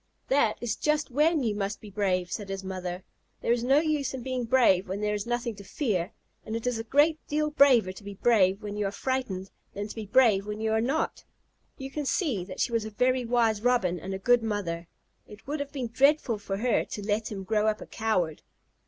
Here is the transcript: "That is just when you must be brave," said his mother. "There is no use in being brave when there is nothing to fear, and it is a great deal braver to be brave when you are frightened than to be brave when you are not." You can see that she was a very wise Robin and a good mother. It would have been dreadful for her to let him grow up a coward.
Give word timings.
"That 0.29 0.57
is 0.59 0.75
just 0.75 1.11
when 1.11 1.43
you 1.43 1.53
must 1.53 1.79
be 1.79 1.91
brave," 1.91 2.31
said 2.31 2.49
his 2.49 2.63
mother. 2.63 3.03
"There 3.41 3.51
is 3.51 3.63
no 3.63 3.79
use 3.79 4.15
in 4.15 4.23
being 4.23 4.45
brave 4.45 4.89
when 4.89 4.99
there 4.99 5.13
is 5.13 5.27
nothing 5.27 5.53
to 5.57 5.63
fear, 5.63 6.11
and 6.43 6.55
it 6.55 6.65
is 6.65 6.79
a 6.79 6.83
great 6.83 7.19
deal 7.27 7.51
braver 7.51 7.91
to 7.91 8.03
be 8.03 8.15
brave 8.15 8.63
when 8.63 8.75
you 8.75 8.87
are 8.87 8.91
frightened 8.91 9.51
than 9.75 9.87
to 9.87 9.93
be 9.93 10.07
brave 10.07 10.47
when 10.47 10.59
you 10.59 10.71
are 10.71 10.81
not." 10.81 11.23
You 11.77 11.91
can 11.91 12.07
see 12.07 12.43
that 12.45 12.59
she 12.59 12.71
was 12.71 12.83
a 12.83 12.89
very 12.89 13.25
wise 13.25 13.61
Robin 13.61 13.99
and 13.99 14.15
a 14.15 14.17
good 14.17 14.41
mother. 14.41 14.87
It 15.27 15.45
would 15.45 15.59
have 15.59 15.71
been 15.71 15.89
dreadful 15.89 16.39
for 16.39 16.57
her 16.57 16.83
to 16.83 17.05
let 17.05 17.31
him 17.31 17.43
grow 17.43 17.67
up 17.67 17.79
a 17.79 17.85
coward. 17.85 18.41